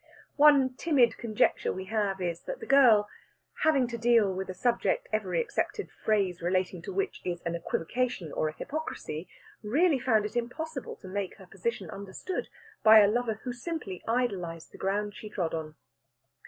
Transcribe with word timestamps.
One 0.37 0.73
timid 0.73 1.19
conjecture 1.19 1.71
we 1.71 1.85
have 1.85 2.19
is, 2.19 2.41
that 2.45 2.59
the 2.59 2.65
girl, 2.65 3.07
having 3.61 3.85
to 3.89 3.99
deal 3.99 4.33
with 4.33 4.49
a 4.49 4.53
subject 4.55 5.07
every 5.13 5.39
accepted 5.39 5.91
phrase 5.91 6.41
relating 6.41 6.81
to 6.81 6.91
which 6.91 7.21
is 7.23 7.39
an 7.43 7.53
equivocation 7.53 8.31
or 8.31 8.47
an 8.47 8.55
hypocrisy, 8.57 9.29
really 9.61 9.99
found 9.99 10.25
it 10.25 10.35
impossible 10.35 10.95
to 10.95 11.07
make 11.07 11.35
her 11.37 11.45
position 11.45 11.91
understood 11.91 12.47
by 12.81 12.97
a 12.97 13.07
lover 13.07 13.41
who 13.43 13.53
simply 13.53 14.01
idolized 14.07 14.71
the 14.71 14.79
ground 14.79 15.13
she 15.13 15.29
trod 15.29 15.53
on. 15.53 15.75